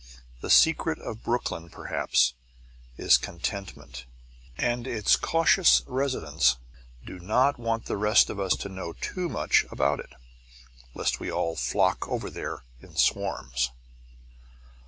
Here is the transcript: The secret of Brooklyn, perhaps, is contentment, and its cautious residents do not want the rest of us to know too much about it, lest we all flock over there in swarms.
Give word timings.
The 0.39 0.49
secret 0.49 0.97
of 0.97 1.21
Brooklyn, 1.21 1.69
perhaps, 1.69 2.33
is 2.97 3.19
contentment, 3.19 4.05
and 4.57 4.87
its 4.87 5.15
cautious 5.15 5.83
residents 5.85 6.57
do 7.05 7.19
not 7.19 7.59
want 7.59 7.85
the 7.85 7.97
rest 7.97 8.31
of 8.31 8.39
us 8.39 8.55
to 8.65 8.67
know 8.69 8.93
too 8.93 9.29
much 9.29 9.63
about 9.69 9.99
it, 9.99 10.13
lest 10.95 11.19
we 11.19 11.31
all 11.31 11.55
flock 11.55 12.07
over 12.07 12.31
there 12.31 12.63
in 12.81 12.95
swarms. 12.95 13.69